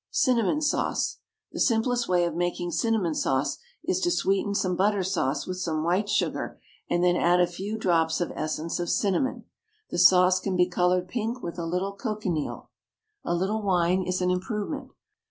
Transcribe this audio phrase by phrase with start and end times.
[0.09, 1.19] CINNAMON SAUCE.
[1.51, 5.83] The simplest way of making cinnamon sauce is to sweeten some butter sauce with some
[5.83, 9.45] white sugar, and then add a few drops of essence of cinnamon.
[9.91, 12.71] The sauce can be coloured pink with a little cochineal.
[13.23, 14.89] A little wine is an improvement.